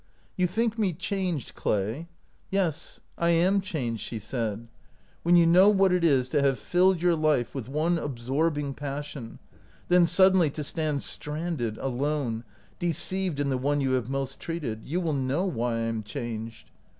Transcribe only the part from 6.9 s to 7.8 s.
your life with